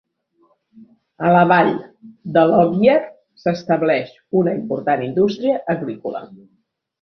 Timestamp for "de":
2.37-2.45